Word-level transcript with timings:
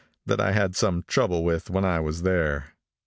that 0.25 0.41
I 0.41 0.51
had 0.53 0.75
some 0.75 1.03
trouble 1.03 1.43
with 1.45 1.69
when 1.69 1.85
I 1.85 1.99
was 1.99 2.23
there. 2.23 2.73